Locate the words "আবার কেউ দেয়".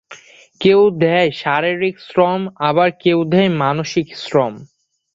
2.69-3.49